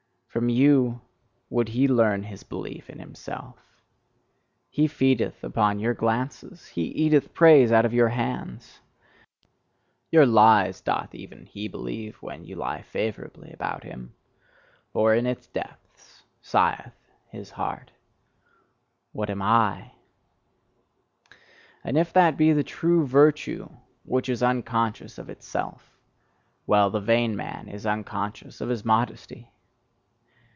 From 0.31 0.47
you 0.47 1.01
would 1.49 1.67
he 1.67 1.89
learn 1.89 2.23
his 2.23 2.43
belief 2.43 2.89
in 2.89 2.99
himself; 2.99 3.57
he 4.69 4.87
feedeth 4.87 5.43
upon 5.43 5.77
your 5.79 5.93
glances, 5.93 6.67
he 6.67 6.83
eateth 6.83 7.33
praise 7.33 7.69
out 7.69 7.83
of 7.83 7.93
your 7.93 8.07
hands. 8.07 8.79
Your 10.09 10.25
lies 10.25 10.79
doth 10.79 11.11
he 11.11 11.17
even 11.17 11.49
believe 11.69 12.15
when 12.21 12.45
you 12.45 12.55
lie 12.55 12.81
favourably 12.81 13.51
about 13.51 13.83
him: 13.83 14.15
for 14.93 15.13
in 15.13 15.25
its 15.25 15.47
depths 15.47 16.23
sigheth 16.41 16.93
his 17.27 17.49
heart: 17.51 17.91
"What 19.11 19.29
am 19.29 19.41
I?" 19.41 19.91
And 21.83 21.97
if 21.97 22.13
that 22.13 22.37
be 22.37 22.53
the 22.53 22.63
true 22.63 23.05
virtue 23.05 23.67
which 24.05 24.29
is 24.29 24.41
unconscious 24.41 25.17
of 25.17 25.29
itself 25.29 25.97
well, 26.65 26.89
the 26.89 27.01
vain 27.01 27.35
man 27.35 27.67
is 27.67 27.85
unconscious 27.85 28.61
of 28.61 28.69
his 28.69 28.85
modesty! 28.85 29.49